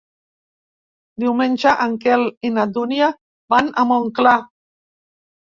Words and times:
Diumenge 1.23 1.73
en 1.85 1.93
Quel 2.05 2.23
i 2.49 2.51
na 2.57 2.65
Dúnia 2.79 3.11
van 3.57 3.71
a 3.83 3.87
Montclar. 3.93 4.35